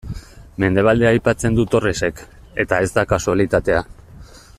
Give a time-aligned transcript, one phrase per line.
[0.63, 2.23] Mendebaldea aipatzen du Torresek,
[2.65, 3.85] eta ez da kasualitatea.